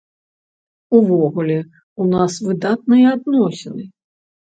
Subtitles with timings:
[0.99, 1.57] Увогуле,
[2.05, 3.83] у нас выдатныя адносіны.